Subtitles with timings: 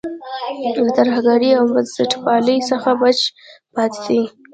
[0.81, 3.19] له ترهګرۍ او بنسټپالۍ څخه بچ
[3.73, 4.21] پاتې دی.